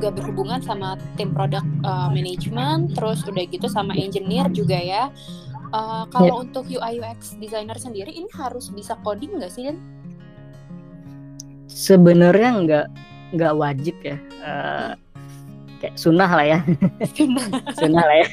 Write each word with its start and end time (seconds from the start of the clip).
juga 0.00 0.16
berhubungan 0.16 0.64
sama 0.64 0.96
tim 1.20 1.36
product 1.36 1.68
uh, 1.84 2.08
management, 2.08 2.96
terus 2.96 3.20
udah 3.28 3.44
gitu 3.44 3.68
sama 3.68 3.92
engineer 3.92 4.48
juga 4.48 4.80
ya. 4.80 5.12
Uh, 5.76 6.08
kalau 6.08 6.40
yeah. 6.40 6.42
untuk 6.48 6.64
UI 6.72 7.04
UX 7.04 7.36
designer 7.36 7.76
sendiri 7.76 8.08
ini 8.08 8.26
harus 8.32 8.72
bisa 8.72 8.96
coding 9.04 9.36
nggak 9.36 9.52
sih 9.52 9.68
Dan? 9.68 9.76
Sebenarnya 11.68 12.50
nggak 12.64 12.86
nggak 13.36 13.54
wajib 13.54 13.94
ya. 14.00 14.16
Uh, 14.40 14.96
kayak 15.80 15.96
sunnah 15.96 16.28
lah 16.28 16.44
ya 16.44 16.58
sunnah 17.80 18.04
lah 18.04 18.16
ya 18.20 18.28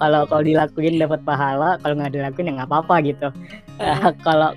kalau 0.00 0.24
kalau 0.24 0.42
dilakuin 0.48 0.96
dapat 0.96 1.20
pahala 1.28 1.76
kalau 1.84 1.92
nggak 2.00 2.16
dilakuin 2.16 2.48
ya 2.48 2.52
nggak 2.56 2.70
apa-apa 2.72 2.94
gitu 3.04 3.28
uh, 3.84 4.10
kalau 4.24 4.56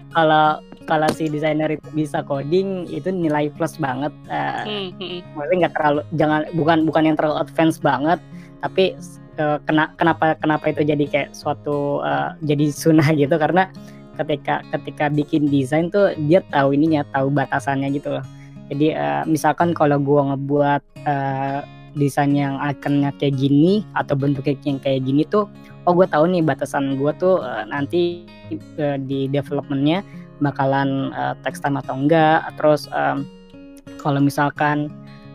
kalau 0.89 1.05
si 1.13 1.29
desainer 1.29 1.69
itu 1.77 1.85
bisa 1.93 2.25
coding 2.25 2.89
itu 2.89 3.13
nilai 3.13 3.53
plus 3.53 3.77
banget 3.77 4.09
uh, 4.33 4.65
hmm, 4.65 4.97
hmm. 4.97 5.19
maksudnya 5.37 5.57
nggak 5.69 5.75
terlalu 5.77 6.01
jangan 6.17 6.41
bukan 6.57 6.77
bukan 6.89 7.03
yang 7.05 7.15
terlalu 7.15 7.37
advance 7.45 7.77
banget 7.77 8.17
tapi 8.65 8.97
uh, 9.37 9.61
kena, 9.69 9.93
kenapa 10.01 10.33
kenapa 10.41 10.73
itu 10.73 10.81
jadi 10.81 11.05
kayak 11.05 11.29
suatu 11.37 12.01
uh, 12.01 12.33
jadi 12.41 12.73
sunnah 12.73 13.13
gitu 13.13 13.37
karena 13.37 13.69
ketika 14.17 14.65
ketika 14.75 15.07
bikin 15.13 15.47
desain 15.47 15.93
tuh 15.93 16.11
dia 16.27 16.41
tahu 16.49 16.73
ininya 16.73 17.05
tahu 17.13 17.29
batasannya 17.29 17.93
gitu 17.93 18.17
loh 18.17 18.25
jadi 18.73 18.87
uh, 18.97 19.23
misalkan 19.29 19.77
kalau 19.77 20.01
gua 20.01 20.33
ngebuat 20.33 20.81
uh, 21.05 21.61
desain 21.97 22.33
yang 22.33 22.57
ikonnya 22.61 23.13
kayak 23.17 23.37
gini 23.37 23.81
atau 23.97 24.13
bentuknya 24.13 24.57
yang 24.65 24.77
kayak 24.81 25.01
gini 25.05 25.25
tuh 25.25 25.49
oh 25.89 25.93
gue 25.97 26.05
tahu 26.05 26.29
nih 26.29 26.45
batasan 26.45 26.99
gue 26.99 27.11
tuh 27.17 27.41
uh, 27.41 27.65
nanti 27.65 28.29
uh, 28.77 28.97
di 29.01 29.25
developmentnya 29.31 30.05
bakalan 30.39 31.11
uh, 31.15 31.35
text 31.43 31.63
time 31.63 31.79
atau 31.79 31.95
enggak. 31.95 32.43
Terus 32.59 32.87
um, 32.91 33.23
kalau 33.99 34.19
misalkan 34.23 34.91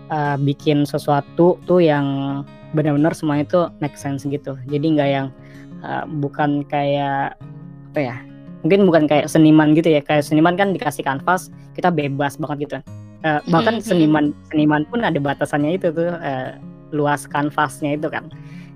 uh, 0.09 0.37
bikin 0.41 0.85
sesuatu 0.85 1.61
tuh 1.65 1.81
yang 1.81 2.07
benar-benar 2.75 3.15
semuanya 3.15 3.45
itu 3.47 3.61
make 3.79 3.97
sense 3.97 4.27
gitu. 4.27 4.59
Jadi 4.69 4.87
nggak 4.99 5.11
yang 5.11 5.29
uh, 5.85 6.05
bukan 6.21 6.67
kayak 6.67 7.39
apa 7.95 8.01
ya 8.01 8.17
mungkin 8.67 8.89
bukan 8.89 9.05
kayak 9.07 9.31
seniman 9.31 9.77
gitu 9.77 9.93
ya. 9.93 10.01
Kayak 10.03 10.27
seniman 10.27 10.57
kan 10.59 10.75
dikasih 10.75 11.07
kanvas 11.07 11.49
kita 11.77 11.93
bebas 11.93 12.37
banget 12.41 12.69
gitu. 12.69 12.79
Uh, 13.25 13.41
bahkan 13.49 13.81
seniman 13.81 14.37
seniman 14.53 14.85
pun 14.93 15.01
ada 15.01 15.17
batasannya 15.17 15.81
itu 15.81 15.89
tuh 15.89 16.13
uh, 16.13 16.61
luas 16.93 17.25
kanvasnya 17.25 17.97
itu 17.97 18.13
kan 18.13 18.29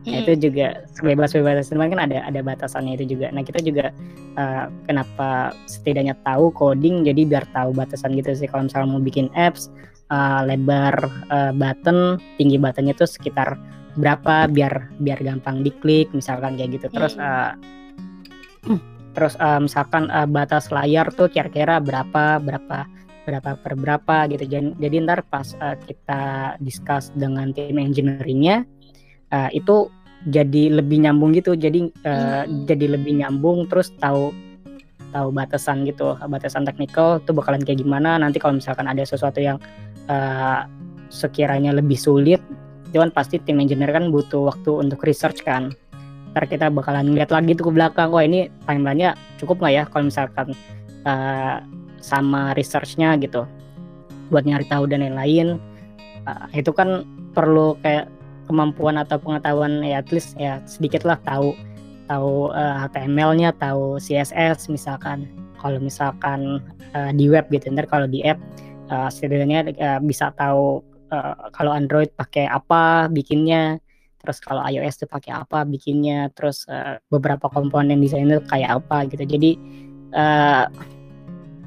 Nah, 0.06 0.24
itu 0.24 0.48
juga 0.48 0.86
sebebas-bebas 0.94 1.68
seniman 1.68 1.90
kan 1.90 2.00
ada 2.08 2.22
ada 2.24 2.40
batasannya 2.40 2.96
itu 3.00 3.18
juga. 3.18 3.34
Nah 3.34 3.42
kita 3.42 3.60
juga 3.60 3.90
uh, 4.38 4.70
kenapa 4.86 5.52
setidaknya 5.66 6.14
tahu 6.22 6.54
coding 6.54 7.02
jadi 7.02 7.26
biar 7.26 7.44
tahu 7.50 7.74
batasan 7.74 8.14
gitu 8.14 8.32
sih. 8.32 8.46
Kalau 8.46 8.70
misalnya 8.70 8.88
mau 8.94 9.02
bikin 9.02 9.28
apps 9.34 9.68
uh, 10.08 10.46
lebar 10.46 10.94
uh, 11.28 11.52
button 11.52 12.16
tinggi 12.38 12.56
buttonnya 12.56 12.94
itu 12.94 13.04
sekitar 13.04 13.58
berapa 13.98 14.46
biar 14.46 14.96
biar 15.02 15.18
gampang 15.20 15.66
diklik 15.66 16.08
misalkan 16.14 16.54
kayak 16.54 16.78
gitu. 16.78 16.86
Terus 16.94 17.18
uh, 17.18 17.52
terus 19.18 19.34
uh, 19.42 19.58
misalkan 19.58 20.08
uh, 20.14 20.28
batas 20.30 20.70
layar 20.70 21.10
tuh 21.12 21.26
kira-kira 21.28 21.82
berapa 21.82 22.38
berapa 22.38 22.86
berapa 23.28 23.60
per 23.60 23.76
berapa 23.76 24.24
gitu 24.32 24.48
jadi, 24.48 24.72
jadi 24.80 24.96
ntar 25.04 25.20
pas 25.28 25.52
uh, 25.60 25.76
kita 25.84 26.56
discuss 26.64 27.12
dengan 27.12 27.52
tim 27.52 27.76
engineeringnya 27.76 28.64
uh, 29.32 29.50
itu 29.52 29.88
jadi 30.26 30.82
lebih 30.82 31.06
nyambung 31.06 31.32
gitu. 31.36 31.54
Jadi 31.54 31.88
uh, 32.04 32.44
hmm. 32.44 32.66
jadi 32.66 32.98
lebih 32.98 33.22
nyambung 33.22 33.70
terus 33.70 33.94
tahu 34.02 34.34
tahu 35.14 35.28
batasan 35.32 35.86
gitu. 35.88 36.18
Batasan 36.18 36.66
teknikal 36.66 37.22
tuh 37.22 37.32
bakalan 37.36 37.62
kayak 37.62 37.80
gimana. 37.80 38.18
Nanti 38.18 38.42
kalau 38.42 38.58
misalkan 38.58 38.90
ada 38.90 39.00
sesuatu 39.06 39.38
yang 39.38 39.56
uh, 40.10 40.66
sekiranya 41.08 41.72
lebih 41.72 41.96
sulit 41.96 42.40
cuman 42.88 43.12
pasti 43.12 43.36
tim 43.36 43.60
engineer 43.60 43.92
kan 43.92 44.08
butuh 44.08 44.48
waktu 44.48 44.70
untuk 44.80 45.04
research 45.04 45.44
kan. 45.44 45.76
Ntar 46.32 46.44
kita 46.48 46.72
bakalan 46.72 47.12
lihat 47.12 47.32
lagi 47.32 47.56
tuh 47.56 47.68
ke 47.68 47.72
belakang 47.72 48.12
wah 48.12 48.24
ini 48.24 48.48
timelinenya 48.64 49.16
cukup 49.40 49.60
nggak 49.60 49.74
ya 49.74 49.82
kalau 49.88 50.04
misalkan 50.08 50.46
uh, 51.04 51.60
sama 52.00 52.56
researchnya 52.56 53.16
gitu? 53.20 53.44
Buat 54.32 54.44
nyari 54.48 54.64
tahu 54.68 54.88
dan 54.88 55.04
lain-lain. 55.04 55.60
Uh, 56.24 56.48
itu 56.52 56.72
kan 56.72 57.04
perlu 57.32 57.76
kayak 57.84 58.08
kemampuan 58.48 58.96
atau 58.96 59.20
pengetahuan 59.20 59.84
ya 59.84 60.00
at 60.00 60.08
least 60.08 60.32
ya 60.40 60.64
sedikit 60.64 61.04
lah 61.04 61.20
tahu 61.22 61.52
tahu 62.08 62.50
uh, 62.50 62.56
eh, 62.56 62.74
HTML-nya 62.88 63.52
tahu 63.60 64.00
CSS 64.00 64.72
misalkan. 64.72 65.28
Kalau 65.60 65.82
misalkan 65.82 66.64
uh, 66.96 67.10
di 67.12 67.28
web 67.28 67.50
gitu 67.52 67.68
ntar 67.74 67.84
kalau 67.90 68.08
di 68.08 68.24
app 68.24 68.40
uh, 68.88 69.12
setidaknya 69.12 69.74
uh, 69.76 70.00
bisa 70.00 70.32
tahu 70.38 70.80
uh, 71.12 71.34
kalau 71.52 71.74
Android 71.74 72.08
pakai 72.16 72.48
apa 72.48 73.12
bikinnya 73.12 73.76
terus 74.18 74.42
kalau 74.42 74.62
iOS 74.66 75.02
tuh 75.02 75.10
pakai 75.10 75.30
apa 75.34 75.62
bikinnya 75.62 76.30
terus 76.34 76.66
uh, 76.66 76.98
beberapa 77.10 77.46
komponen 77.50 78.00
desain 78.00 78.26
itu 78.26 78.42
kayak 78.48 78.82
apa 78.82 79.06
gitu. 79.10 79.24
Jadi 79.28 79.50
uh, 80.16 80.66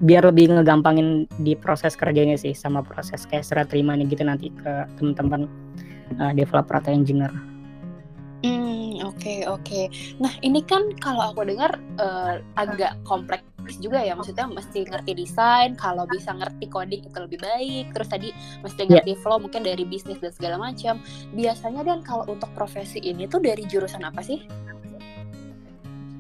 biar 0.02 0.26
lebih 0.26 0.50
ngegampangin 0.50 1.30
di 1.38 1.54
proses 1.54 1.94
kerjanya 1.94 2.34
sih 2.34 2.58
sama 2.58 2.82
proses 2.82 3.30
kayak 3.30 3.46
serah 3.46 3.70
nih 3.70 4.08
gitu 4.10 4.26
nanti 4.26 4.50
ke 4.50 4.90
teman-teman 4.98 5.46
uh, 6.20 6.34
developer 6.36 6.76
atau 6.80 6.92
engineer. 6.92 7.32
Hmm 8.42 8.98
oke 9.06 9.22
okay, 9.22 9.40
oke. 9.46 9.62
Okay. 9.62 9.86
Nah 10.18 10.34
ini 10.42 10.66
kan 10.66 10.90
kalau 10.98 11.30
aku 11.32 11.46
dengar 11.46 11.78
uh, 12.02 12.42
agak 12.58 12.98
kompleks 13.06 13.46
juga 13.78 14.02
ya 14.02 14.18
maksudnya 14.18 14.50
mesti 14.50 14.90
ngerti 14.90 15.12
desain 15.14 15.78
kalau 15.78 16.10
bisa 16.10 16.34
ngerti 16.34 16.66
coding 16.66 17.06
itu 17.06 17.18
lebih 17.22 17.40
baik 17.40 17.94
terus 17.94 18.10
tadi 18.10 18.30
mesti 18.66 18.90
ya. 18.90 18.98
ngerti 18.98 19.14
yeah. 19.14 19.22
flow 19.22 19.38
mungkin 19.38 19.62
dari 19.62 19.86
bisnis 19.86 20.18
dan 20.18 20.34
segala 20.34 20.58
macam 20.58 20.98
biasanya 21.38 21.86
dan 21.86 22.02
kalau 22.02 22.26
untuk 22.26 22.50
profesi 22.58 22.98
ini 23.06 23.30
tuh 23.30 23.38
dari 23.38 23.64
jurusan 23.70 24.02
apa 24.02 24.22
sih 24.26 24.42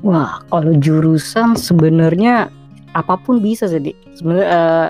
Wah, 0.02 0.42
kalau 0.50 0.74
jurusan 0.82 1.54
sebenarnya 1.54 2.50
apa 2.98 3.16
pun 3.22 3.38
bisa 3.42 3.70
sih 3.70 3.94
sebenarnya 4.18 4.48
uh, 4.50 4.90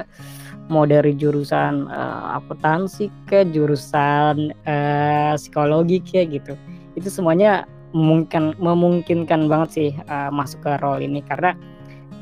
mau 0.71 0.87
dari 0.87 1.11
jurusan 1.11 1.91
uh, 1.91 2.39
akuntansi 2.39 3.11
ke 3.27 3.43
jurusan 3.51 4.55
uh, 4.63 5.35
psikologi 5.35 5.99
kayak 5.99 6.39
gitu. 6.39 6.53
Itu 6.95 7.11
semuanya 7.11 7.67
memungkinkan 7.91 8.55
memungkinkan 8.55 9.51
banget 9.51 9.69
sih 9.69 9.89
uh, 10.07 10.31
masuk 10.31 10.63
ke 10.63 10.71
role 10.79 11.03
ini. 11.03 11.19
Karena 11.19 11.51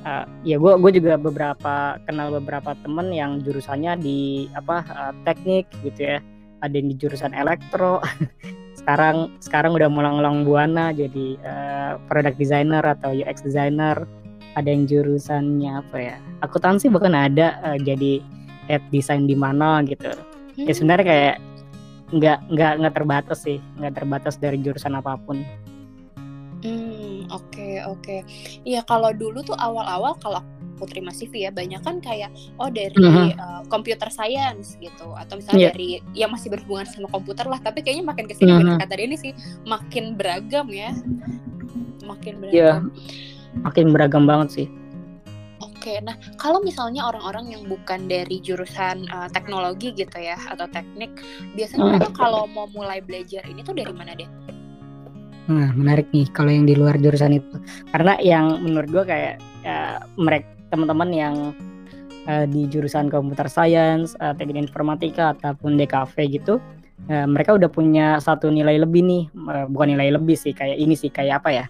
uh, 0.04 0.26
ya 0.42 0.58
gue 0.58 0.74
gue 0.82 0.92
juga 0.98 1.22
beberapa 1.22 2.02
kenal 2.10 2.34
beberapa 2.42 2.74
temen 2.82 3.14
yang 3.14 3.40
jurusannya 3.46 4.02
di 4.02 4.50
apa 4.58 4.82
uh, 4.90 5.14
teknik 5.24 5.70
gitu 5.86 6.18
ya. 6.18 6.20
Ada 6.60 6.74
yang 6.76 6.92
di 6.92 6.96
jurusan 7.00 7.32
elektro. 7.38 8.04
Sekarang 8.80 9.38
sekarang 9.44 9.76
udah 9.76 9.92
mulang-mulang 9.92 10.48
buana 10.48 10.90
jadi 10.90 11.38
uh, 11.46 11.94
product 12.10 12.42
designer 12.42 12.82
atau 12.82 13.14
UX 13.14 13.46
designer. 13.46 14.08
Ada 14.58 14.66
yang 14.66 14.90
jurusannya 14.90 15.72
apa 15.78 15.98
ya? 16.00 16.16
Akuntansi 16.42 16.90
bahkan 16.90 17.14
ada 17.14 17.62
uh, 17.62 17.78
jadi 17.78 18.24
head 18.70 18.84
design 18.94 19.26
di 19.26 19.34
mana 19.34 19.82
gitu 19.84 20.08
ya 20.08 20.16
hmm. 20.16 20.68
ya 20.70 20.74
sebenarnya 20.74 21.06
kayak 21.06 21.36
nggak 22.10 22.40
nggak 22.50 22.72
nggak 22.82 22.94
terbatas 22.94 23.40
sih 23.46 23.58
nggak 23.82 23.94
terbatas 23.98 24.36
dari 24.38 24.58
jurusan 24.62 24.98
apa 24.98 25.18
pun 25.26 25.42
hmm 26.62 27.30
oke 27.34 27.50
okay, 27.50 27.82
oke 27.86 28.02
okay. 28.02 28.20
iya 28.64 28.86
kalau 28.86 29.10
dulu 29.14 29.42
tuh 29.42 29.58
awal-awal 29.58 30.14
kalau 30.22 30.42
aku 30.80 30.88
terima 30.88 31.12
CV 31.12 31.44
ya 31.44 31.52
banyak 31.52 31.84
kan 31.84 32.00
kayak 32.00 32.32
oh 32.56 32.72
dari 32.72 32.96
uh 32.96 33.12
-huh. 33.12 33.30
uh, 33.36 33.62
computer 33.68 34.08
science 34.08 34.80
gitu 34.80 35.12
atau 35.12 35.36
misalnya 35.36 35.70
yeah. 35.70 35.74
dari 35.76 35.90
yang 36.16 36.32
masih 36.32 36.48
berhubungan 36.48 36.88
sama 36.88 37.12
komputer 37.12 37.46
lah 37.52 37.60
tapi 37.60 37.84
kayaknya 37.84 38.08
makin 38.08 38.26
ke 38.32 38.34
sini 38.40 38.56
uh 38.56 38.64
-huh. 38.64 38.78
kata 38.80 38.96
ini 38.96 39.20
sih 39.20 39.36
makin 39.68 40.16
beragam 40.16 40.72
ya 40.72 40.96
makin 42.08 42.40
iya. 42.50 42.80
beragam 42.80 42.96
yeah 42.96 43.38
makin 43.66 43.92
beragam 43.92 44.24
banget 44.30 44.50
sih. 44.54 44.68
Oke, 45.80 45.96
nah 46.04 46.20
kalau 46.36 46.60
misalnya 46.60 47.08
orang-orang 47.08 47.56
yang 47.56 47.64
bukan 47.64 48.12
dari 48.12 48.44
jurusan 48.44 49.08
uh, 49.16 49.32
teknologi 49.32 49.96
gitu 49.96 50.20
ya 50.20 50.36
atau 50.52 50.68
teknik, 50.68 51.08
biasanya 51.56 51.88
hmm. 51.88 51.92
mereka 51.96 52.10
kalau 52.20 52.44
mau 52.52 52.68
mulai 52.76 53.00
belajar 53.00 53.48
ini 53.48 53.64
tuh 53.64 53.80
dari 53.80 53.96
mana 53.96 54.12
deh? 54.12 54.28
Nah, 55.48 55.72
menarik 55.72 56.12
nih 56.12 56.28
kalau 56.36 56.52
yang 56.52 56.68
di 56.68 56.76
luar 56.76 57.00
jurusan 57.00 57.40
itu. 57.40 57.56
Karena 57.96 58.20
yang 58.20 58.60
menurut 58.60 58.92
gue 58.92 59.04
kayak 59.08 59.40
uh, 59.64 60.04
mereka 60.20 60.52
teman-teman 60.68 61.10
yang 61.16 61.36
uh, 62.28 62.44
di 62.44 62.68
jurusan 62.68 63.08
komputer 63.08 63.48
science, 63.48 64.20
uh, 64.20 64.36
teknik 64.36 64.68
informatika 64.68 65.32
ataupun 65.40 65.80
DKV 65.80 66.44
gitu, 66.44 66.60
uh, 67.08 67.24
mereka 67.24 67.56
udah 67.56 67.72
punya 67.72 68.20
satu 68.20 68.52
nilai 68.52 68.84
lebih 68.84 69.00
nih, 69.00 69.24
uh, 69.48 69.64
bukan 69.72 69.96
nilai 69.96 70.12
lebih 70.12 70.36
sih, 70.36 70.52
kayak 70.52 70.76
ini 70.76 71.00
sih 71.00 71.08
kayak 71.08 71.40
apa 71.40 71.50
ya? 71.56 71.66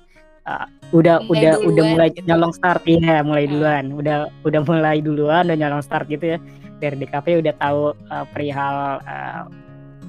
Uh, 0.50 0.66
udah 0.90 1.22
mulai 1.22 1.38
udah 1.38 1.54
duluan, 1.54 1.70
udah 1.70 1.84
mulai 1.94 2.10
gitu. 2.10 2.26
nyolong 2.26 2.54
start 2.58 2.82
ya 2.90 3.22
mulai 3.22 3.46
hmm. 3.46 3.52
duluan 3.54 3.86
udah 3.94 4.18
udah 4.42 4.62
mulai 4.66 4.98
duluan 5.06 5.44
udah 5.46 5.58
nyolong 5.58 5.84
start 5.86 6.10
gitu 6.10 6.36
ya 6.36 6.38
dari 6.82 6.96
DKP 6.98 7.46
udah 7.46 7.54
tahu 7.62 7.94
uh, 8.10 8.26
perihal 8.34 8.98
uh, 9.06 9.44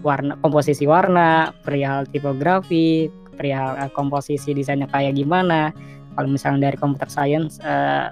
warna 0.00 0.40
komposisi 0.40 0.88
warna 0.88 1.52
perihal 1.60 2.08
tipografi 2.08 3.12
perihal 3.36 3.76
uh, 3.76 3.92
komposisi 3.92 4.56
desainnya 4.56 4.88
kayak 4.88 5.20
gimana 5.20 5.76
kalau 6.16 6.28
misalnya 6.32 6.72
dari 6.72 6.76
computer 6.80 7.10
science 7.12 7.60
uh, 7.60 8.08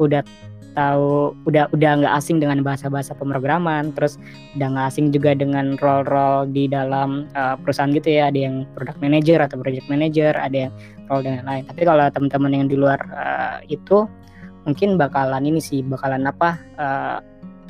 udah 0.00 0.24
tahu 0.78 1.34
udah 1.50 1.66
udah 1.74 1.90
nggak 1.98 2.14
asing 2.14 2.38
dengan 2.38 2.62
bahasa-bahasa 2.62 3.18
pemrograman 3.18 3.90
terus 3.98 4.14
udah 4.54 4.68
nggak 4.70 4.86
asing 4.94 5.10
juga 5.10 5.34
dengan 5.34 5.74
role-role 5.82 6.46
di 6.54 6.70
dalam 6.70 7.26
uh, 7.34 7.58
perusahaan 7.58 7.90
gitu 7.90 8.14
ya. 8.14 8.30
Ada 8.30 8.38
yang 8.46 8.56
product 8.78 9.02
manager 9.02 9.38
atau 9.42 9.58
project 9.58 9.86
manager 9.90 10.32
ada 10.38 10.70
yang 10.70 10.72
role 11.10 11.26
dan 11.26 11.42
lain-lain. 11.42 11.66
Tapi 11.66 11.82
kalau 11.82 12.06
teman-teman 12.14 12.52
yang 12.54 12.66
di 12.70 12.76
luar 12.78 13.00
uh, 13.10 13.58
itu 13.66 14.06
mungkin 14.62 14.94
bakalan 14.94 15.42
ini 15.50 15.58
sih 15.58 15.82
bakalan 15.82 16.22
apa 16.30 16.62
uh, 16.78 17.18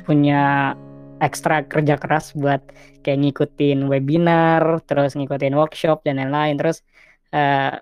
punya 0.05 0.75
ekstra 1.19 1.67
kerja 1.67 1.99
keras 1.99 2.31
buat 2.37 2.63
kayak 3.03 3.19
ngikutin 3.27 3.87
webinar 3.91 4.83
terus 4.87 5.17
ngikutin 5.17 5.57
workshop 5.57 6.05
dan 6.05 6.21
lain-lain. 6.21 6.61
Terus 6.61 6.85
uh, 7.33 7.73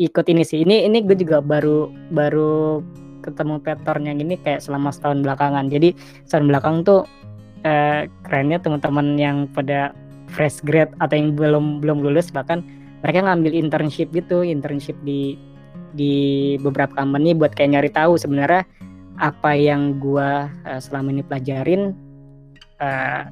ikut 0.00 0.26
ini 0.32 0.42
sih. 0.44 0.64
Ini 0.64 0.88
ini 0.88 1.04
gue 1.04 1.16
juga 1.16 1.44
baru 1.44 1.92
baru 2.12 2.80
ketemu 3.20 3.60
pattern 3.62 4.04
yang 4.08 4.18
ini 4.20 4.36
kayak 4.40 4.64
selama 4.64 4.90
setahun 4.90 5.22
belakangan. 5.22 5.68
Jadi 5.68 5.94
setahun 6.26 6.46
belakang 6.48 6.76
tuh 6.82 7.04
eh, 7.64 8.08
kerennya 8.26 8.58
teman-teman 8.60 9.16
yang 9.20 9.46
pada 9.52 9.92
fresh 10.30 10.62
grad 10.62 10.90
atau 11.02 11.14
yang 11.18 11.34
belum 11.34 11.82
belum 11.82 12.06
lulus 12.06 12.30
bahkan 12.30 12.62
mereka 13.02 13.26
ngambil 13.26 13.52
internship 13.56 14.12
gitu 14.14 14.46
internship 14.46 14.94
di 15.02 15.34
di 15.90 16.54
beberapa 16.62 16.94
company 16.94 17.34
buat 17.34 17.50
kayak 17.50 17.70
nyari 17.74 17.90
tahu 17.90 18.14
sebenarnya 18.14 18.62
apa 19.18 19.52
yang 19.58 19.98
gua 19.98 20.48
uh, 20.64 20.80
selama 20.80 21.12
ini 21.12 21.22
pelajarin 21.26 21.92
uh, 22.80 23.26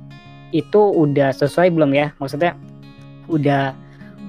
itu 0.52 0.80
udah 0.80 1.32
sesuai 1.32 1.72
belum 1.72 1.92
ya? 1.92 2.12
Maksudnya 2.20 2.56
udah 3.28 3.72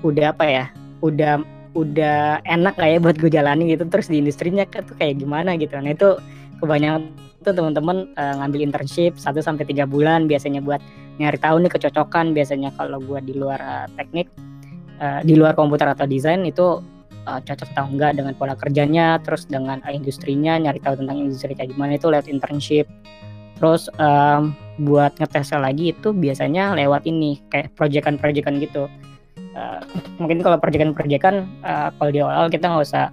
udah 0.06 0.26
apa 0.32 0.46
ya? 0.48 0.66
Udah 1.04 1.42
udah 1.86 2.44
enak 2.44 2.76
kayak 2.76 3.04
buat 3.06 3.16
gue 3.16 3.32
jalani 3.32 3.72
gitu. 3.72 3.88
Terus 3.88 4.12
di 4.12 4.20
industrinya 4.20 4.68
tuh 4.68 4.96
kayak 4.98 5.22
gimana 5.22 5.56
gitu. 5.56 5.76
Nah 5.80 5.96
itu 5.96 6.20
kebanyakan 6.60 7.12
tuh 7.40 7.56
teman-teman 7.56 8.12
uh, 8.20 8.34
ngambil 8.44 8.68
internship 8.68 9.16
1 9.16 9.32
sampai 9.40 9.64
tiga 9.64 9.88
bulan. 9.88 10.28
Biasanya 10.28 10.60
buat 10.60 10.84
nyari 11.18 11.40
tahu 11.40 11.64
nih 11.64 11.72
kecocokan. 11.72 12.36
Biasanya 12.36 12.76
kalau 12.76 13.00
gue 13.00 13.20
di 13.24 13.34
luar 13.40 13.60
uh, 13.60 13.88
teknik 13.96 14.28
uh, 15.00 15.24
di 15.24 15.34
luar 15.40 15.56
komputer 15.56 15.88
atau 15.88 16.06
desain 16.06 16.44
itu 16.44 16.84
uh, 17.26 17.40
cocok 17.42 17.70
atau 17.74 17.86
enggak 17.88 18.20
dengan 18.20 18.34
pola 18.36 18.54
kerjanya 18.60 19.18
terus 19.24 19.48
dengan 19.48 19.80
uh, 19.88 19.94
industrinya 19.94 20.60
nyari 20.60 20.80
tahu 20.84 21.00
tentang 21.00 21.18
industri 21.20 21.56
kayak 21.56 21.74
gimana 21.74 21.96
itu 21.96 22.08
lewat 22.12 22.28
internship. 22.28 22.86
Terus 23.60 23.92
um, 24.00 24.56
buat 24.88 25.20
ngetesnya 25.20 25.60
lagi 25.60 25.92
itu 25.92 26.16
biasanya 26.16 26.80
lewat 26.80 27.04
ini 27.04 27.44
kayak 27.52 27.76
proyekan-proyekan 27.76 28.56
gitu 28.64 28.88
uh, 29.56 29.82
mungkin 30.22 30.42
kalau 30.44 30.58
perjekan-perjekan 30.62 31.48
uh, 31.66 31.90
kalau 31.98 32.10
di 32.12 32.20
awal 32.22 32.48
kita 32.52 32.70
nggak 32.70 32.86
usah 32.86 33.06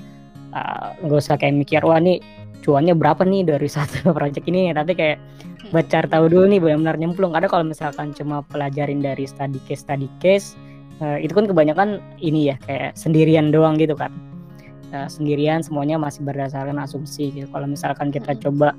eh, 0.53 0.87
nggak 1.05 1.19
uh, 1.19 1.23
usah 1.23 1.35
kayak 1.39 1.55
mikir 1.57 1.81
wah 1.85 2.01
nih 2.01 2.21
cuannya 2.67 2.99
berapa 2.99 3.23
nih 3.23 3.47
dari 3.47 3.69
satu 3.77 4.11
proyek 4.11 4.43
ini? 4.51 4.75
Tapi 4.75 4.93
kayak 4.99 5.19
baca 5.71 6.07
tahu 6.07 6.31
dulu 6.31 6.47
nih 6.51 6.61
benar-benar 6.63 6.97
nyemplung. 6.99 7.33
Ada 7.35 7.47
kalau 7.47 7.67
misalkan 7.67 8.11
cuma 8.15 8.43
pelajarin 8.47 9.03
dari 9.03 9.27
study 9.27 9.59
case 9.67 9.87
study 9.87 10.11
case 10.19 10.59
uh, 10.99 11.19
itu 11.19 11.33
kan 11.35 11.47
kebanyakan 11.47 12.03
ini 12.19 12.55
ya 12.55 12.57
kayak 12.67 12.99
sendirian 12.99 13.55
doang 13.55 13.79
gitu 13.79 13.95
kan. 13.95 14.11
Uh, 14.95 15.11
sendirian 15.11 15.67
semuanya 15.67 15.99
masih 15.99 16.23
berdasarkan 16.23 16.79
asumsi 16.83 17.35
gitu. 17.35 17.47
Kalau 17.51 17.67
misalkan 17.67 18.15
kita 18.15 18.39
coba 18.39 18.75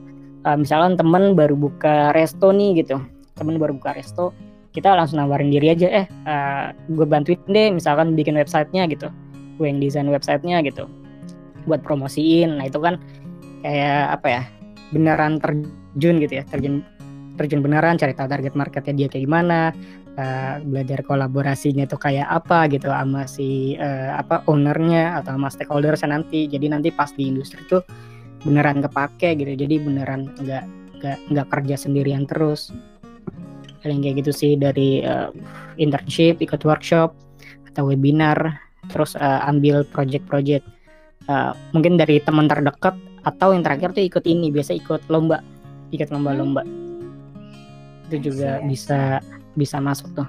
uh, 0.47 0.57
misalkan 0.59 0.95
teman 0.95 1.35
baru 1.35 1.55
buka 1.55 2.11
resto 2.15 2.51
nih 2.51 2.83
gitu. 2.83 2.99
Teman 3.38 3.59
baru 3.61 3.75
buka 3.77 3.94
resto 3.95 4.35
kita 4.77 4.94
langsung 4.94 5.18
nawarin 5.18 5.50
diri 5.50 5.74
aja 5.74 5.89
eh 5.89 6.06
uh, 6.29 6.69
gue 6.94 7.06
bantuin 7.09 7.41
deh 7.50 7.74
misalkan 7.74 8.13
bikin 8.13 8.38
websitenya 8.38 8.85
gitu. 8.94 9.09
Gue 9.57 9.74
yang 9.74 9.81
desain 9.81 10.06
websitenya 10.06 10.62
gitu. 10.62 10.85
Buat 11.65 11.81
promosiin. 11.81 12.62
Nah 12.62 12.69
itu 12.69 12.77
kan 12.77 13.01
kayak 13.65 14.21
apa 14.21 14.27
ya 14.29 14.41
beneran 14.94 15.41
terjun 15.41 16.21
gitu 16.21 16.39
ya 16.39 16.44
terjun 16.47 16.85
terjun 17.35 17.65
beneran 17.65 17.97
cari 17.97 18.13
tahu 18.13 18.29
target 18.29 18.53
marketnya 18.53 18.94
dia 18.94 19.07
kayak 19.09 19.24
gimana 19.25 19.74
uh, 20.18 20.62
belajar 20.62 21.01
kolaborasinya 21.06 21.85
itu 21.85 21.97
kayak 21.97 22.30
apa 22.30 22.69
gitu 22.69 22.89
sama 22.94 23.25
si 23.30 23.77
uh, 23.77 24.15
apa 24.18 24.45
ownernya 24.45 25.18
atau 25.21 25.38
sama 25.38 25.50
stakeholders 25.50 26.06
nanti. 26.06 26.45
Jadi 26.45 26.69
nanti 26.69 26.89
pas 26.94 27.09
di 27.13 27.30
industri 27.30 27.65
tuh 27.65 27.81
beneran 28.45 28.85
kepake 28.85 29.38
gitu. 29.41 29.53
Jadi 29.57 29.75
beneran 29.81 30.30
nggak 30.38 30.65
nggak 30.97 31.18
nggak 31.33 31.47
kerja 31.53 31.75
sendirian 31.77 32.25
terus 32.25 32.73
paling 33.88 34.04
kayak 34.04 34.19
gitu 34.19 34.31
sih 34.36 34.51
dari 34.60 35.00
uh, 35.07 35.31
internship 35.80 36.44
ikut 36.44 36.60
workshop 36.68 37.16
atau 37.72 37.88
webinar 37.88 38.60
terus 38.92 39.16
uh, 39.16 39.48
ambil 39.48 39.88
project-project. 39.88 40.68
Uh, 41.31 41.56
mungkin 41.72 41.95
dari 41.95 42.19
teman 42.19 42.51
terdekat 42.51 42.95
atau 43.24 43.56
yang 43.56 43.63
terakhir 43.63 43.95
tuh 43.95 44.04
ikut 44.04 44.24
ini 44.28 44.51
biasa 44.51 44.75
ikut 44.75 45.07
lomba 45.07 45.39
ikut 45.95 46.12
lomba-lomba. 46.12 46.68
Itu 48.12 48.31
juga 48.31 48.60
bisa 48.68 49.24
bisa 49.56 49.80
masuk 49.80 50.12
tuh 50.12 50.28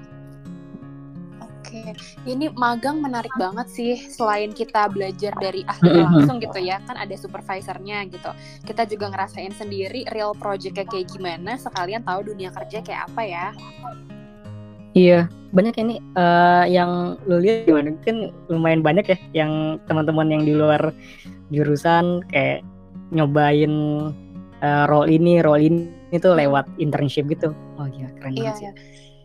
Oke, 1.89 2.29
ini 2.29 2.45
magang 2.53 3.01
menarik 3.01 3.33
banget 3.37 3.67
sih. 3.69 3.97
Selain 3.97 4.53
kita 4.53 4.89
belajar 4.93 5.33
dari 5.41 5.65
ahli 5.65 6.05
langsung 6.05 6.37
gitu 6.37 6.59
ya, 6.61 6.77
kan 6.85 6.97
ada 6.97 7.15
supervisornya 7.17 8.05
gitu. 8.13 8.29
Kita 8.65 8.85
juga 8.85 9.09
ngerasain 9.09 9.53
sendiri 9.57 10.05
real 10.13 10.37
projectnya 10.37 10.85
kayak 10.85 11.09
gimana. 11.09 11.57
Sekalian 11.57 12.05
tahu 12.05 12.29
dunia 12.29 12.53
kerja 12.53 12.85
kayak 12.85 13.01
apa 13.09 13.21
ya. 13.25 13.45
Iya, 14.97 15.29
banyak 15.53 15.75
ini 15.81 15.95
uh, 16.17 16.65
yang 16.65 17.17
lu 17.25 17.41
lihat 17.41 17.65
gimana? 17.65 17.89
Kan 18.05 18.33
lumayan 18.49 18.81
banyak 18.85 19.05
ya 19.05 19.17
yang 19.45 19.81
teman-teman 19.89 20.29
yang 20.29 20.43
di 20.45 20.53
luar 20.57 20.93
jurusan 21.49 22.25
kayak 22.29 22.61
nyobain 23.09 23.73
uh, 24.61 24.85
role 24.89 25.09
ini, 25.09 25.41
role 25.41 25.61
ini 25.61 25.89
itu 26.09 26.29
lewat 26.29 26.65
internship 26.81 27.29
gitu. 27.29 27.53
Oh 27.77 27.85
iya, 27.89 28.09
keren 28.17 28.33
iya, 28.33 28.53
banget 28.53 28.57
sih. 28.57 28.65
Iya 28.69 28.73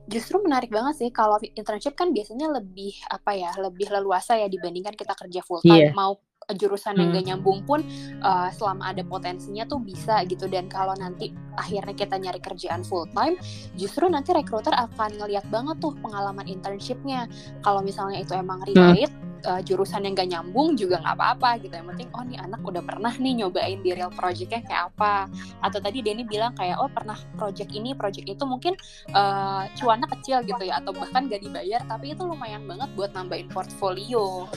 justru 0.04 0.40
menarik 0.44 0.68
banget 0.68 1.00
sih 1.00 1.08
kalau 1.08 1.40
internship 1.56 1.96
kan 1.96 2.12
biasanya 2.12 2.52
lebih 2.52 2.92
apa 3.08 3.32
ya 3.32 3.50
lebih 3.56 3.88
leluasa 3.88 4.36
ya 4.36 4.48
dibandingkan 4.52 4.92
kita 4.92 5.16
kerja 5.16 5.40
full 5.40 5.64
time 5.64 5.90
yeah. 5.90 5.96
mau 5.96 6.20
jurusan 6.52 7.00
yang 7.00 7.08
gak 7.08 7.24
hmm. 7.24 7.28
nyambung 7.32 7.64
pun 7.64 7.80
uh, 8.20 8.52
selama 8.52 8.92
ada 8.92 9.00
potensinya 9.00 9.64
tuh 9.64 9.80
bisa 9.80 10.28
gitu 10.28 10.44
dan 10.44 10.68
kalau 10.68 10.92
nanti 10.92 11.32
akhirnya 11.56 11.96
kita 11.96 12.20
nyari 12.20 12.36
kerjaan 12.36 12.84
full 12.84 13.08
time 13.16 13.40
justru 13.80 14.04
nanti 14.12 14.36
recruiter 14.36 14.76
akan 14.76 15.16
ngeliat 15.16 15.48
banget 15.48 15.80
tuh 15.80 15.96
pengalaman 16.04 16.44
internshipnya 16.44 17.32
kalau 17.64 17.80
misalnya 17.80 18.20
itu 18.20 18.36
emang 18.36 18.60
hmm. 18.60 18.68
relate 18.76 19.08
hmm 19.08 19.23
uh, 19.44 19.60
jurusan 19.62 20.04
yang 20.04 20.14
gak 20.16 20.30
nyambung 20.32 20.74
juga 20.74 21.00
nggak 21.00 21.16
apa-apa 21.16 21.50
gitu. 21.62 21.72
Yang 21.76 21.88
penting 21.94 22.08
oh 22.16 22.24
nih 22.24 22.38
anak 22.40 22.60
udah 22.64 22.82
pernah 22.82 23.12
nih 23.14 23.32
nyobain 23.44 23.78
di 23.80 23.90
real 23.92 24.10
projectnya 24.10 24.64
kayak 24.64 24.82
apa. 24.92 25.28
Atau 25.60 25.78
tadi 25.80 26.00
Denny 26.00 26.24
bilang 26.24 26.56
kayak 26.56 26.80
oh 26.80 26.90
pernah 26.90 27.16
project 27.36 27.70
ini 27.72 27.92
project 27.92 28.26
itu 28.26 28.44
mungkin 28.44 28.74
uh, 29.12 29.68
cuannya 29.76 30.08
kecil 30.18 30.42
gitu 30.44 30.62
ya 30.64 30.80
atau 30.80 30.92
bahkan 30.96 31.28
gak 31.28 31.44
dibayar. 31.44 31.80
Tapi 31.84 32.16
itu 32.16 32.22
lumayan 32.24 32.64
banget 32.64 32.88
buat 32.96 33.10
nambahin 33.12 33.48
portfolio. 33.52 34.48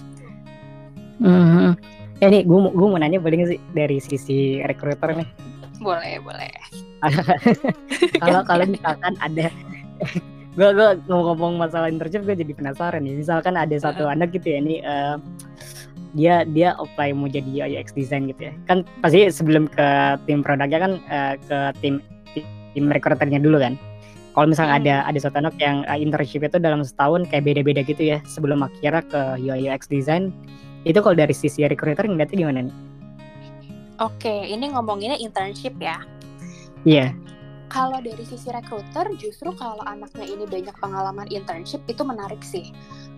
Hmm. 1.18 1.74
ya 2.22 2.30
nih 2.30 2.46
gue 2.46 2.60
gue 2.78 2.88
mau 2.90 3.02
nanya 3.02 3.18
boleh 3.18 3.58
sih 3.58 3.62
dari 3.74 3.98
sisi 3.98 4.62
recruiter 4.66 5.18
nih. 5.18 5.30
Boleh 5.82 6.18
boleh. 6.22 6.54
Kalau 8.22 8.42
kalau 8.42 8.66
misalkan 8.66 9.14
ada 9.22 9.54
gue 10.58 10.70
gue 10.74 10.90
ngomong-ngomong 11.06 11.62
masalah 11.62 11.86
internship 11.86 12.26
gue 12.26 12.34
jadi 12.34 12.50
penasaran 12.58 13.06
nih 13.06 13.22
misalkan 13.22 13.54
ada 13.54 13.78
satu 13.78 14.10
anak 14.10 14.34
gitu 14.34 14.58
ya 14.58 14.58
ini 14.58 14.82
uh, 14.82 15.22
dia 16.18 16.42
dia 16.50 16.74
apply 16.82 17.14
mau 17.14 17.30
jadi 17.30 17.78
UX 17.78 17.94
design 17.94 18.26
gitu 18.26 18.50
ya 18.50 18.54
kan 18.66 18.82
pasti 19.06 19.30
sebelum 19.30 19.70
ke 19.70 20.18
tim 20.26 20.42
produknya 20.42 20.80
kan 20.82 20.92
uh, 21.14 21.38
ke 21.38 21.58
tim 21.86 22.02
tim 22.74 22.90
recruiternya 22.90 23.38
dulu 23.38 23.62
kan 23.62 23.78
kalau 24.34 24.50
misalnya 24.50 24.74
hmm. 24.74 24.82
ada 24.82 24.96
ada 25.06 25.20
satu 25.22 25.38
anak 25.46 25.54
yang 25.62 25.86
uh, 25.86 25.94
internship 25.94 26.42
itu 26.42 26.58
dalam 26.58 26.82
setahun 26.82 27.30
kayak 27.30 27.46
beda-beda 27.46 27.86
gitu 27.86 28.18
ya 28.18 28.18
sebelum 28.26 28.66
akhirnya 28.66 29.06
ke 29.06 29.22
UI 29.38 29.70
UX 29.70 29.86
design 29.86 30.34
itu 30.90 30.98
kalau 31.06 31.14
dari 31.14 31.38
sisi 31.38 31.70
recruiter 31.70 32.10
ngeliatnya 32.10 32.38
gimana 32.38 32.60
nih? 32.66 32.76
Oke, 33.98 34.46
ini 34.46 34.72
ngomonginnya 34.72 35.20
internship 35.20 35.74
ya. 35.82 36.00
Iya. 36.86 37.12
Yeah 37.12 37.37
kalau 37.68 38.00
dari 38.00 38.24
sisi 38.24 38.48
recruiter 38.52 39.12
justru 39.20 39.52
kalau 39.56 39.84
anaknya 39.84 40.24
ini 40.24 40.46
banyak 40.48 40.76
pengalaman 40.80 41.28
internship 41.28 41.84
itu 41.92 42.02
menarik 42.04 42.40
sih 42.44 42.72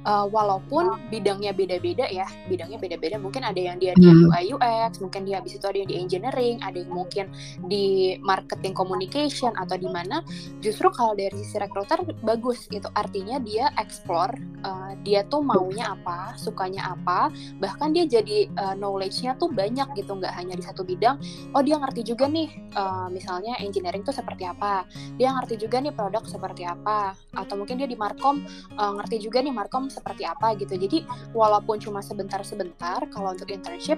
uh, 0.05 0.27
walaupun 0.29 0.99
bidangnya 1.09 1.51
beda-beda 1.51 2.05
ya 2.07 2.27
bidangnya 2.47 2.79
beda-beda. 2.79 3.17
Mungkin 3.19 3.43
ada 3.43 3.59
yang 3.59 3.81
dia 3.81 3.95
di 3.97 4.07
hmm. 4.07 4.29
UI 4.29 4.43
UX 4.55 5.03
mungkin 5.03 5.25
dia 5.27 5.41
habis 5.41 5.57
itu 5.57 5.65
ada 5.65 5.77
yang 5.79 5.89
di 5.89 5.97
engineering 5.99 6.57
ada 6.63 6.77
yang 6.79 6.91
mungkin 6.91 7.25
di 7.67 8.15
marketing 8.21 8.75
communication 8.75 9.51
atau 9.57 9.75
di 9.75 9.89
mana. 9.89 10.21
Justru 10.63 10.91
kalau 10.93 11.17
dari 11.17 11.33
sisi 11.39 11.57
recruiter 11.59 12.03
bagus 12.23 12.67
itu 12.69 12.87
artinya 12.95 13.41
dia 13.41 13.71
explore 13.79 14.35
uh, 14.63 14.93
dia 15.03 15.25
tuh 15.27 15.43
maunya 15.43 15.95
apa 15.95 16.35
sukanya 16.39 16.95
apa. 16.95 17.33
Bahkan 17.59 17.95
dia 17.95 18.05
jadi 18.05 18.47
uh, 18.55 18.75
knowledge-nya 18.77 19.35
tuh 19.39 19.51
banyak 19.51 19.87
gitu 19.97 20.15
nggak 20.15 20.33
hanya 20.35 20.55
di 20.55 20.63
satu 20.63 20.85
bidang. 20.85 21.19
Oh 21.55 21.63
dia 21.63 21.79
ngerti 21.79 22.05
juga 22.05 22.29
nih 22.29 22.49
uh, 22.75 23.07
misalnya 23.11 23.57
engineering 23.59 24.05
tuh 24.05 24.15
seperti 24.15 24.45
apa. 24.45 24.85
Dia 25.17 25.33
ngerti 25.35 25.59
juga 25.59 25.81
nih 25.81 25.93
produk 25.93 26.23
seperti 26.23 26.63
apa. 26.63 27.15
Atau 27.35 27.59
mungkin 27.59 27.81
dia 27.81 27.89
di 27.89 27.97
markom 27.97 28.43
uh, 28.77 28.91
ngerti 28.99 29.25
juga 29.25 29.41
nih 29.43 29.53
markom 29.53 29.88
seperti 29.89 30.23
apa 30.23 30.55
gitu. 30.55 30.77
Jadi 30.77 31.03
walaupun 31.35 31.81
cuma 31.81 31.99
sebentar-sebentar 31.99 33.03
kalau 33.11 33.33
untuk 33.33 33.49
internship 33.49 33.97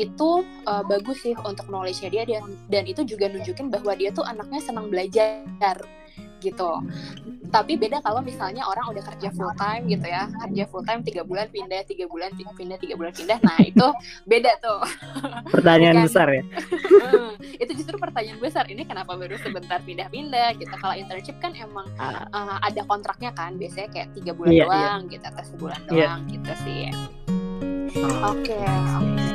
itu 0.00 0.46
uh, 0.66 0.82
bagus 0.86 1.20
sih 1.22 1.34
untuk 1.44 1.68
knowledge-nya 1.68 2.10
dia 2.10 2.24
dan 2.24 2.56
dan 2.70 2.84
itu 2.88 3.02
juga 3.04 3.28
nunjukin 3.28 3.68
bahwa 3.68 3.92
dia 3.98 4.14
tuh 4.14 4.24
anaknya 4.24 4.60
senang 4.62 4.88
belajar 4.88 5.76
gitu. 6.42 6.82
Tapi 7.52 7.76
beda 7.76 8.00
kalau 8.00 8.24
misalnya 8.24 8.64
orang 8.64 8.90
udah 8.96 9.04
kerja 9.12 9.28
full 9.36 9.52
time 9.54 9.86
gitu 9.86 10.06
ya. 10.08 10.26
Kerja 10.48 10.64
full 10.72 10.82
time 10.82 11.00
tiga 11.04 11.22
bulan 11.22 11.46
pindah 11.52 11.84
tiga 11.84 12.08
bulan 12.08 12.32
pindah 12.34 12.78
tiga 12.80 12.94
bulan 12.98 13.12
pindah. 13.14 13.38
Nah 13.44 13.58
itu 13.62 13.86
beda 14.30 14.52
tuh. 14.58 14.80
Pertanyaan 15.52 16.02
Bukan, 16.02 16.06
besar 16.08 16.26
ya? 16.32 16.42
Itu 17.62 17.72
justru 17.78 17.96
pertanyaan 18.00 18.40
besar. 18.40 18.64
Ini 18.66 18.88
kenapa 18.88 19.14
baru 19.14 19.36
sebentar 19.38 19.78
pindah-pindah 19.84 20.56
gitu? 20.58 20.72
Kalau 20.72 20.94
internship 20.96 21.36
kan 21.38 21.52
emang 21.54 21.86
uh, 22.00 22.58
ada 22.62 22.82
kontraknya 22.88 23.30
kan? 23.36 23.60
Biasanya 23.60 23.88
kayak 23.92 24.08
tiga 24.16 24.32
bulan 24.32 24.52
yeah, 24.52 24.66
iya. 24.66 24.72
doang 24.72 25.00
yeah. 25.06 25.12
gitu 25.12 25.24
atau 25.28 25.44
sebulan 25.54 25.80
yeah. 25.80 25.90
doang 25.90 26.20
gitu 26.30 26.52
sih. 26.64 26.82
Oke 27.92 28.56
okay. 28.56 29.31